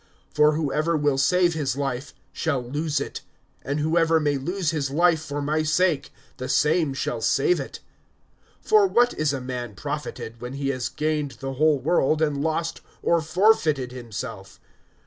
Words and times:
(24)For 0.33 0.55
whoever 0.55 0.97
will 0.97 1.19
save 1.19 1.53
his 1.53 1.75
life 1.77 2.11
shall 2.33 2.59
lose 2.63 2.99
it; 2.99 3.21
and 3.63 3.79
whoever 3.79 4.19
may 4.19 4.35
lose 4.35 4.71
his 4.71 4.89
life 4.89 5.21
for 5.21 5.43
my 5.43 5.61
sake, 5.61 6.09
the 6.37 6.49
same 6.49 6.91
shall 6.95 7.21
save 7.21 7.59
it 7.59 7.81
(25)For 8.65 8.89
what 8.89 9.13
is 9.13 9.31
a 9.31 9.39
man 9.39 9.75
profited, 9.75 10.41
when 10.41 10.53
he 10.53 10.69
has 10.69 10.89
gained 10.89 11.33
the 11.39 11.53
whole 11.53 11.77
world, 11.77 12.19
and 12.19 12.41
lost 12.41 12.81
or 13.03 13.21
forfeited 13.21 13.91
himself? 13.91 14.59